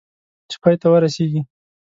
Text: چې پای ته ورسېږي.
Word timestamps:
چې 0.49 0.55
پای 0.61 0.75
ته 0.81 0.87
ورسېږي. 0.91 1.41